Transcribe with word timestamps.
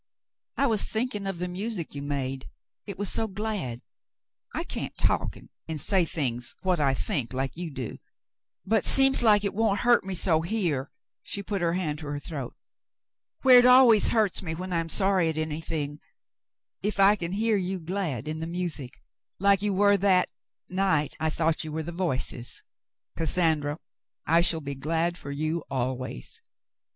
"I 0.57 0.65
was 0.65 0.83
thinking 0.83 1.27
of 1.27 1.37
the 1.37 1.47
music 1.47 1.93
you 1.93 2.01
made. 2.01 2.49
It 2.87 2.97
was 2.97 3.07
so 3.11 3.27
glad. 3.27 3.83
I 4.55 4.63
can't 4.63 4.97
talk 4.97 5.35
and 5.67 5.79
say 5.79 6.07
always 6.17 6.55
what 6.63 6.79
I 6.79 6.95
think, 6.95 7.33
like 7.33 7.55
you 7.55 7.69
do, 7.69 7.99
but 8.65 8.83
seems 8.83 9.21
like 9.21 9.43
it 9.43 9.53
won't 9.53 9.81
hurt 9.81 10.03
me 10.03 10.15
so 10.15 10.41
here," 10.41 10.89
she 11.21 11.43
put 11.43 11.61
her 11.61 11.73
hand 11.73 11.99
to 11.99 12.07
her 12.07 12.19
throat, 12.19 12.55
"where 13.43 13.59
it 13.59 13.65
always 13.67 14.07
hurts 14.07 14.41
me 14.41 14.55
when 14.55 14.73
I 14.73 14.79
am 14.79 14.89
sorry 14.89 15.29
at 15.29 15.37
anything, 15.37 15.99
if 16.81 16.99
I 16.99 17.15
can 17.15 17.33
hear 17.33 17.55
you 17.55 17.79
glad 17.79 18.27
in 18.27 18.39
the 18.39 18.47
music— 18.47 19.03
like 19.39 19.61
you 19.61 19.71
were 19.71 19.97
that— 19.97 20.31
night 20.67 21.15
I 21.19 21.29
thought 21.29 21.63
you 21.63 21.71
were 21.71 21.83
the' 21.83 21.91
Voices.*" 22.07 22.63
"Cassandra, 23.17 23.77
it 24.27 24.41
shall 24.45 24.61
be 24.61 24.73
glad 24.73 25.15
for 25.15 25.29
you, 25.29 25.63
always." 25.69 26.41